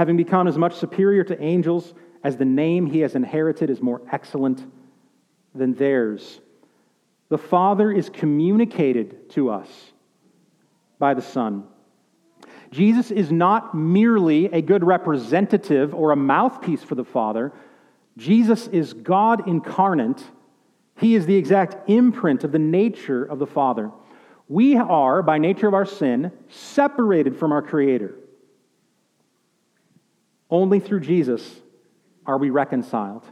[0.00, 1.92] having become as much superior to angels
[2.24, 4.64] as the name he has inherited is more excellent
[5.54, 6.40] than theirs.
[7.28, 9.68] The Father is communicated to us
[10.98, 11.64] by the Son.
[12.70, 17.52] Jesus is not merely a good representative or a mouthpiece for the Father.
[18.16, 20.24] Jesus is God incarnate.
[20.96, 23.90] He is the exact imprint of the nature of the Father.
[24.48, 28.14] We are, by nature of our sin, separated from our Creator.
[30.50, 31.60] Only through Jesus
[32.26, 33.24] are we reconciled.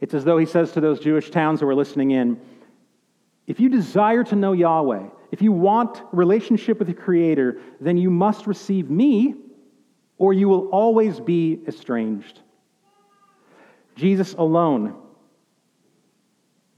[0.00, 2.40] It's as though he says to those Jewish towns who are listening in
[3.46, 8.08] if you desire to know Yahweh, if you want relationship with the Creator, then you
[8.08, 9.34] must receive me,
[10.18, 12.38] or you will always be estranged.
[13.96, 14.94] Jesus alone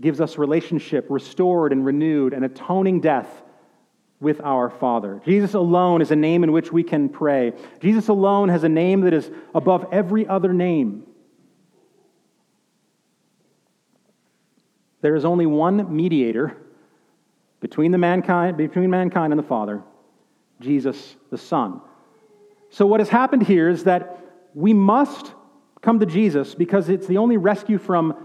[0.01, 3.43] gives us relationship restored and renewed, and atoning death
[4.23, 5.21] with our Father.
[5.25, 7.53] Jesus alone is a name in which we can pray.
[7.81, 11.05] Jesus alone has a name that is above every other name.
[15.01, 16.57] There is only one mediator
[17.61, 19.83] between, the mankind, between mankind and the Father,
[20.61, 21.81] Jesus the Son.
[22.71, 25.33] So, what has happened here is that we must
[25.81, 28.17] come to Jesus because it's the only rescue from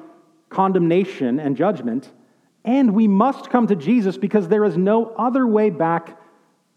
[0.49, 2.11] condemnation and judgment.
[2.67, 6.19] And we must come to Jesus because there is no other way back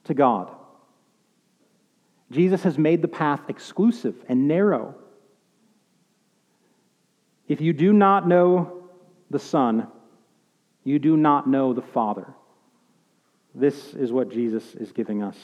[0.04, 0.48] to God.
[2.30, 4.94] Jesus has made the path exclusive and narrow.
[7.48, 8.84] If you do not know
[9.30, 9.88] the Son,
[10.84, 12.32] you do not know the Father.
[13.52, 15.36] This is what Jesus is giving us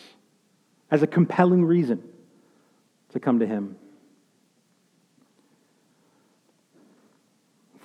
[0.92, 2.04] as a compelling reason
[3.08, 3.76] to come to Him.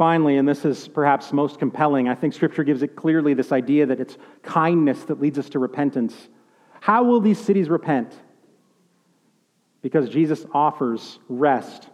[0.02, 3.86] Finally, and this is perhaps most compelling, I think Scripture gives it clearly this idea
[3.86, 6.16] that it's kindness that leads us to repentance.
[6.80, 8.12] How will these cities repent?
[9.84, 11.88] Because Jesus offers rest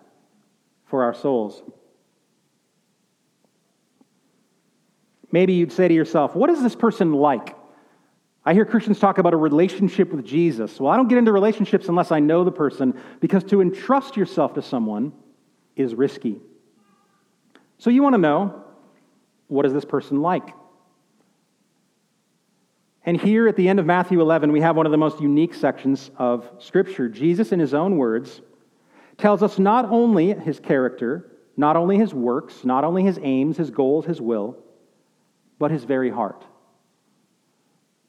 [0.86, 1.62] for our souls.
[5.30, 7.58] Maybe you'd say to yourself, What is this person like?
[8.46, 10.80] I hear Christians talk about a relationship with Jesus.
[10.80, 14.54] Well, I don't get into relationships unless I know the person because to entrust yourself
[14.54, 15.12] to someone
[15.76, 16.39] is risky.
[17.78, 18.63] So you want to know
[19.48, 20.50] what is this person like?
[23.06, 25.54] And here at the end of Matthew 11, we have one of the most unique
[25.54, 27.08] sections of Scripture.
[27.08, 28.42] Jesus, in his own words,
[29.18, 33.72] tells us not only his character, not only his works, not only his aims, his
[33.72, 34.58] goals, his will,
[35.58, 36.44] but his very heart.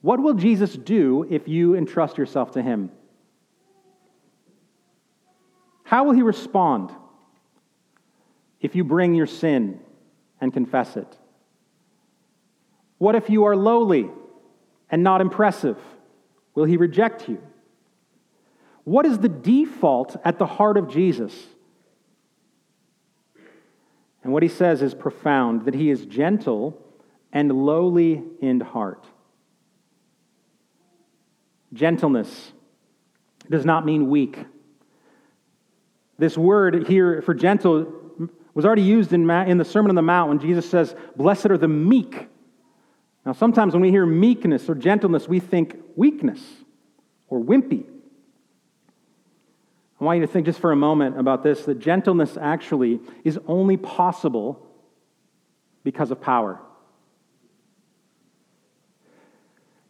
[0.01, 2.91] What will Jesus do if you entrust yourself to him?
[5.85, 6.91] How will he respond?
[8.61, 9.81] If you bring your sin
[10.41, 11.17] and confess it?
[12.99, 14.11] What if you are lowly
[14.91, 15.79] and not impressive?
[16.55, 17.41] Will he reject you?
[18.85, 21.35] What is the default at the heart of Jesus?
[24.25, 26.83] And what he says is profound that he is gentle
[27.33, 29.07] and lowly in heart.
[31.73, 32.53] Gentleness
[33.51, 34.45] does not mean weak.
[36.19, 37.93] This word here for gentle
[38.59, 41.59] was already used in, in the Sermon on the Mount when Jesus says, Blessed are
[41.59, 42.27] the meek.
[43.25, 46.41] Now, sometimes when we hear meekness or gentleness, we think weakness
[47.29, 47.85] or wimpy.
[50.01, 53.39] I want you to think just for a moment about this that gentleness actually is
[53.47, 54.67] only possible
[55.85, 56.59] because of power.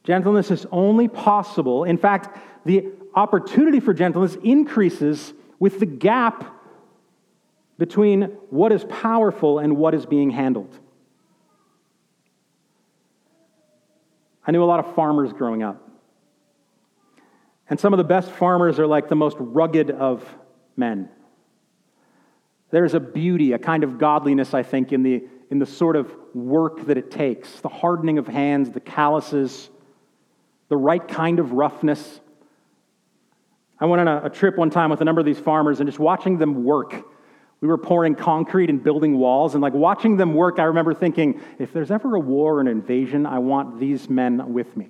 [0.04, 1.84] Gentleness is only possible.
[1.84, 6.57] In fact, the opportunity for gentleness increases with the gap
[7.78, 10.76] between what is powerful and what is being handled.
[14.44, 15.88] I knew a lot of farmers growing up.
[17.70, 20.24] And some of the best farmers are like the most rugged of
[20.76, 21.08] men.
[22.70, 26.12] There's a beauty, a kind of godliness, I think, in the, in the sort of
[26.34, 29.70] work that it takes the hardening of hands, the calluses,
[30.68, 32.20] the right kind of roughness.
[33.78, 35.88] I went on a, a trip one time with a number of these farmers and
[35.88, 37.04] just watching them work
[37.60, 41.40] we were pouring concrete and building walls, and like watching them work, I remember thinking,
[41.58, 44.88] if there's ever a war or an invasion, I want these men with me.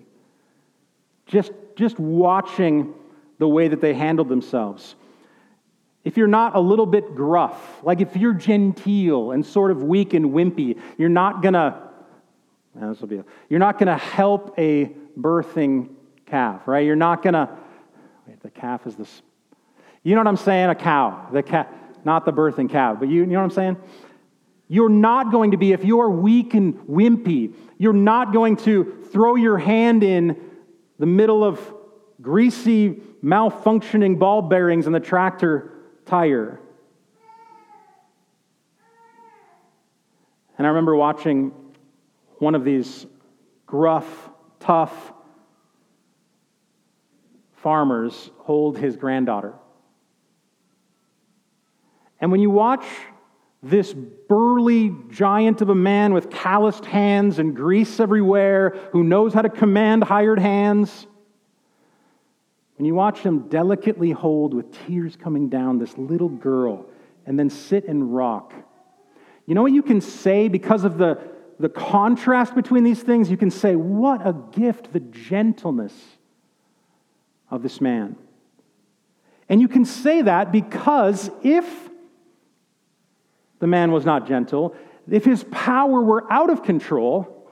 [1.26, 2.94] Just, just watching
[3.38, 4.96] the way that they handled themselves.
[6.04, 10.14] If you're not a little bit gruff, like if you're genteel and sort of weak
[10.14, 11.88] and wimpy, you're not gonna,
[12.74, 14.86] this will be, you're not gonna help a
[15.18, 15.90] birthing
[16.26, 16.84] calf, right?
[16.84, 17.56] You're not gonna,
[18.26, 19.22] wait, the calf is this,
[20.02, 20.70] you know what I'm saying?
[20.70, 21.28] A cow.
[21.32, 21.66] The calf
[22.08, 23.76] not the birthing calf, but you, you know what I'm saying?
[24.66, 29.34] You're not going to be, if you're weak and wimpy, you're not going to throw
[29.34, 30.40] your hand in
[30.98, 31.60] the middle of
[32.22, 35.70] greasy, malfunctioning ball bearings in the tractor
[36.06, 36.58] tire.
[40.56, 41.52] And I remember watching
[42.38, 43.04] one of these
[43.66, 44.30] gruff,
[44.60, 45.12] tough
[47.56, 49.52] farmers hold his granddaughter.
[52.20, 52.84] And when you watch
[53.62, 59.42] this burly giant of a man with calloused hands and grease everywhere, who knows how
[59.42, 61.06] to command hired hands,
[62.76, 66.86] When you watch him delicately hold with tears coming down this little girl
[67.26, 68.54] and then sit and rock,
[69.46, 71.18] you know what you can say because of the,
[71.58, 73.30] the contrast between these things?
[73.30, 75.94] You can say, What a gift, the gentleness
[77.50, 78.16] of this man.
[79.48, 81.87] And you can say that because if
[83.58, 84.74] the man was not gentle,
[85.10, 87.48] if his power were out of control,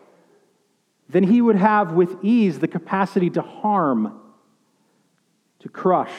[1.09, 4.21] then he would have with ease the capacity to harm,
[5.61, 6.13] to crush.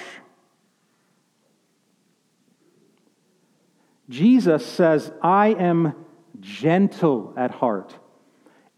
[4.09, 5.93] Jesus says, I am
[6.39, 7.93] gentle at heart.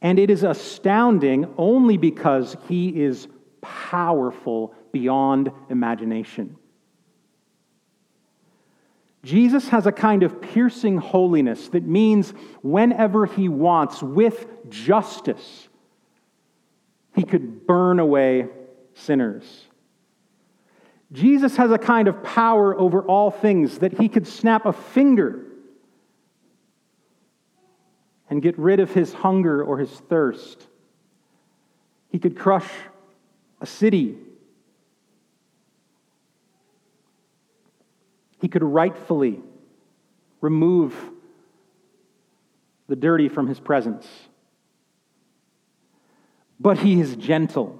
[0.02, 3.28] And it is astounding only because he is
[3.62, 6.56] powerful beyond imagination.
[9.24, 15.68] Jesus has a kind of piercing holiness that means whenever he wants, with justice,
[17.14, 18.48] he could burn away
[18.94, 19.66] sinners.
[21.12, 25.46] Jesus has a kind of power over all things that he could snap a finger
[28.30, 30.68] and get rid of his hunger or his thirst.
[32.10, 32.70] He could crush
[33.60, 34.18] a city
[38.40, 39.42] He could rightfully
[40.42, 40.96] remove
[42.88, 44.08] the dirty from his presence.
[46.60, 47.80] But he is gentle.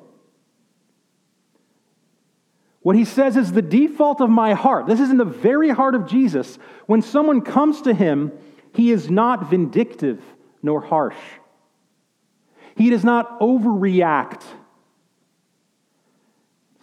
[2.82, 4.88] What he says is the default of my heart.
[4.88, 6.58] This is in the very heart of Jesus.
[6.86, 8.32] When someone comes to him,
[8.74, 10.22] he is not vindictive
[10.62, 11.18] nor harsh.
[12.76, 14.44] He does not overreact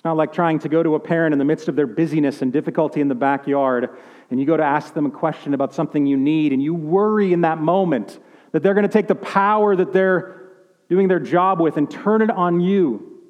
[0.07, 2.53] not like trying to go to a parent in the midst of their busyness and
[2.53, 3.91] difficulty in the backyard,
[4.31, 7.33] and you go to ask them a question about something you need, and you worry
[7.33, 8.21] in that moment
[8.53, 10.53] that they're going to take the power that they're
[10.89, 13.21] doing their job with and turn it on you.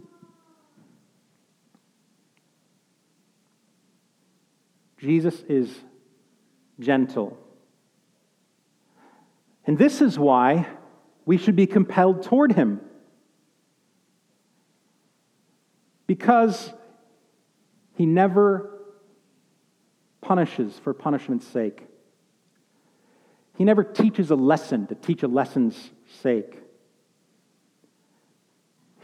[4.98, 5.74] Jesus is
[6.78, 7.38] gentle.
[9.66, 10.66] And this is why
[11.24, 12.80] we should be compelled toward him.
[16.06, 16.72] Because
[17.94, 18.70] he never
[20.20, 21.86] punishes for punishment's sake.
[23.56, 25.90] He never teaches a lesson to teach a lesson's
[26.22, 26.62] sake.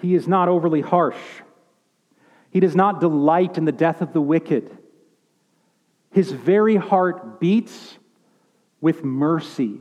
[0.01, 1.17] He is not overly harsh.
[2.51, 4.77] He does not delight in the death of the wicked.
[6.11, 7.97] His very heart beats
[8.81, 9.81] with mercy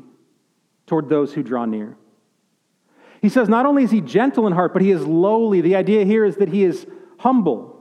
[0.86, 1.98] toward those who draw near.
[3.22, 5.60] He says not only is he gentle in heart, but he is lowly.
[5.62, 6.88] The idea here is that he is
[7.22, 7.80] humble.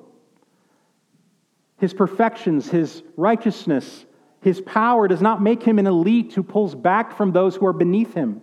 [1.78, 4.04] His perfections, his righteousness,
[4.42, 7.72] his power does not make him an elite who pulls back from those who are
[7.72, 8.42] beneath him.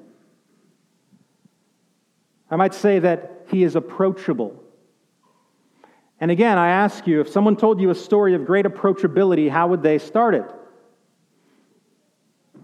[2.49, 4.63] I might say that he is approachable.
[6.19, 9.67] And again, I ask you if someone told you a story of great approachability, how
[9.67, 10.45] would they start it?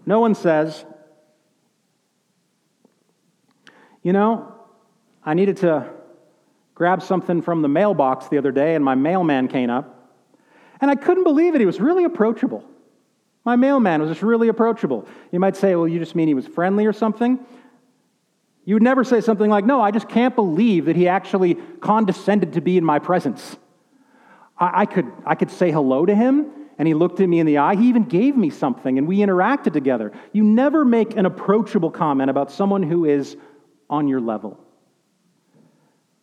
[0.08, 0.84] No one says,
[4.02, 4.56] you know,
[5.24, 5.92] I needed to
[6.76, 10.12] grabbed something from the mailbox the other day, and my mailman came up.
[10.82, 11.60] And I couldn't believe it.
[11.60, 12.64] He was really approachable.
[13.46, 15.08] My mailman was just really approachable.
[15.32, 17.40] You might say, well, you just mean he was friendly or something?
[18.66, 22.54] You would never say something like, no, I just can't believe that he actually condescended
[22.54, 23.58] to be in my presence.
[24.58, 27.46] I, I could, I could say hello to him, and he looked at me in
[27.46, 27.76] the eye.
[27.76, 30.14] He even gave me something, and we interacted together.
[30.32, 33.36] You never make an approachable comment about someone who is
[33.90, 34.63] on your level.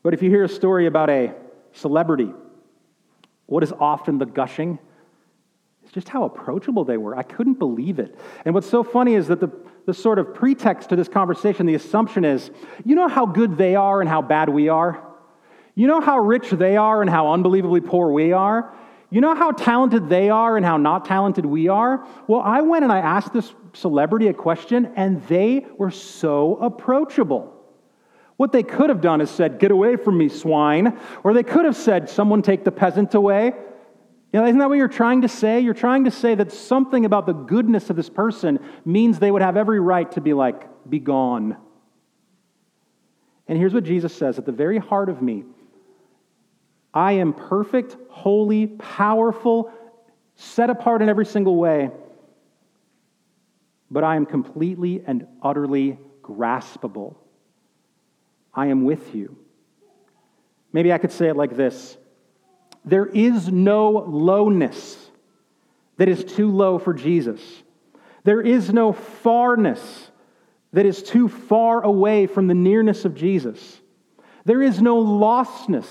[0.03, 1.34] But if you hear a story about a
[1.72, 2.32] celebrity,
[3.46, 4.78] what is often the gushing?
[5.90, 7.16] is just how approachable they were.
[7.16, 8.16] I couldn't believe it.
[8.44, 9.51] And what's so funny is that the,
[9.86, 12.51] the sort of pretext to this conversation, the assumption is
[12.84, 15.05] you know how good they are and how bad we are?
[15.74, 18.74] You know how rich they are and how unbelievably poor we are?
[19.11, 22.07] You know how talented they are and how not talented we are?
[22.28, 27.59] Well, I went and I asked this celebrity a question, and they were so approachable.
[28.41, 30.99] What they could have done is said, Get away from me, swine.
[31.24, 33.53] Or they could have said, Someone take the peasant away.
[34.32, 35.61] You know, isn't that what you're trying to say?
[35.61, 39.43] You're trying to say that something about the goodness of this person means they would
[39.43, 41.59] have every right to be like, Be gone.
[43.47, 45.45] And here's what Jesus says at the very heart of me
[46.95, 49.70] I am perfect, holy, powerful,
[50.36, 51.91] set apart in every single way,
[53.91, 57.16] but I am completely and utterly graspable.
[58.55, 59.36] I am with you.
[60.72, 61.96] Maybe I could say it like this
[62.84, 65.11] There is no lowness
[65.96, 67.40] that is too low for Jesus,
[68.24, 70.11] there is no farness
[70.72, 73.80] that is too far away from the nearness of Jesus.
[74.44, 75.86] There is no lostness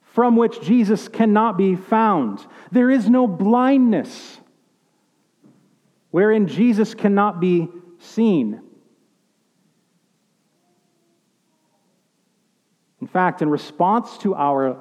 [0.00, 2.46] from which Jesus cannot be found.
[2.72, 4.38] There is no blindness
[6.10, 8.62] wherein Jesus cannot be seen.
[13.16, 14.76] Fact, in response to our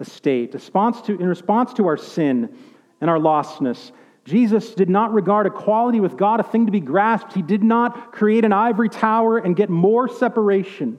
[0.00, 2.56] estate, response to, in response to our sin
[3.02, 3.92] and our lostness,
[4.24, 7.34] Jesus did not regard equality with God a thing to be grasped.
[7.34, 10.98] He did not create an ivory tower and get more separation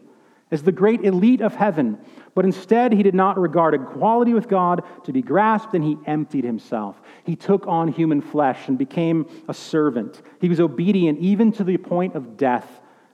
[0.51, 1.97] as the great elite of heaven,
[2.35, 6.43] but instead he did not regard equality with God to be grasped and he emptied
[6.43, 7.01] himself.
[7.23, 10.21] He took on human flesh and became a servant.
[10.39, 12.69] He was obedient even to the point of death,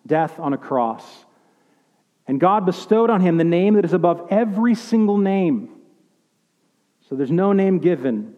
[0.05, 1.23] death on a cross.
[2.31, 5.67] And God bestowed on him the name that is above every single name.
[7.09, 8.35] So there's no name given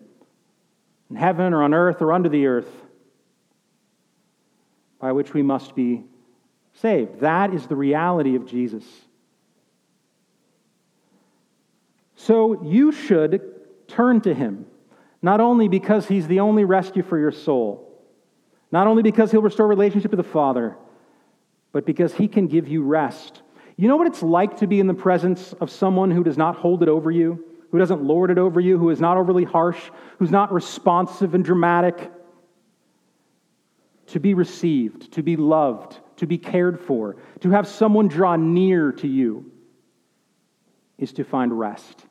[1.11, 2.71] in heaven or on earth or under the earth
[4.99, 6.05] by which we must be
[6.81, 7.19] saved.
[7.19, 8.83] That is the reality of Jesus.
[12.15, 13.43] So you should
[13.87, 14.65] turn to him,
[15.21, 18.01] not only because he's the only rescue for your soul,
[18.71, 20.75] not only because he'll restore relationship with the Father,
[21.71, 23.42] but because he can give you rest.
[23.75, 26.55] You know what it's like to be in the presence of someone who does not
[26.55, 29.89] hold it over you, who doesn't lord it over you, who is not overly harsh,
[30.19, 32.11] who's not responsive and dramatic?
[34.07, 38.91] To be received, to be loved, to be cared for, to have someone draw near
[38.93, 39.51] to you
[40.99, 42.05] is to find rest.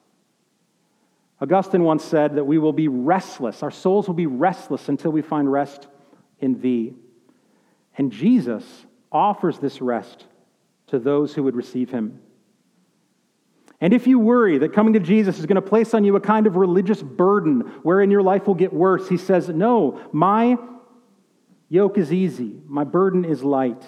[1.40, 5.22] Augustine once said that we will be restless, our souls will be restless until we
[5.22, 5.86] find rest
[6.40, 6.94] in thee.
[7.96, 8.64] And Jesus
[9.12, 10.26] offers this rest
[10.93, 12.20] to those who would receive him.
[13.80, 16.20] And if you worry that coming to Jesus is going to place on you a
[16.20, 20.59] kind of religious burden wherein your life will get worse, he says, No, my
[21.70, 23.82] yoke is easy, my burden is light.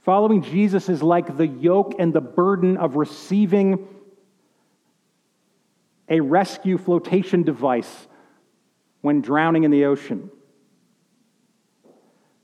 [0.00, 3.86] Following Jesus is like the yoke and the burden of receiving
[6.08, 8.08] a rescue flotation device
[9.02, 10.30] when drowning in the ocean.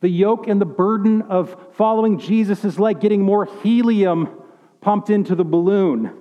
[0.00, 4.28] The yoke and the burden of following Jesus is like getting more helium
[4.80, 6.12] pumped into the balloon.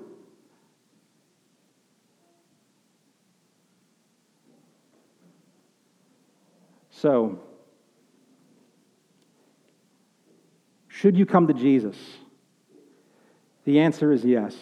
[6.90, 7.40] So,
[10.98, 11.96] Should you come to Jesus?
[13.66, 14.56] The answer is yes.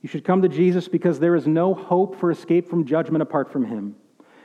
[0.00, 3.52] You should come to Jesus because there is no hope for escape from judgment apart
[3.52, 3.94] from him.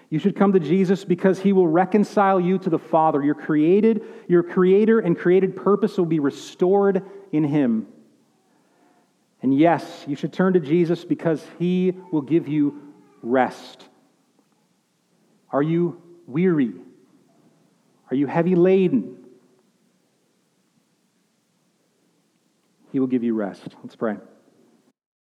[0.09, 3.21] You should come to Jesus because he will reconcile you to the Father.
[3.21, 7.87] Your created, your creator and created purpose will be restored in him.
[9.41, 12.81] And yes, you should turn to Jesus because he will give you
[13.21, 13.83] rest.
[15.51, 16.73] Are you weary?
[18.09, 19.17] Are you heavy laden?
[22.91, 23.75] He will give you rest.
[23.83, 24.17] Let's pray.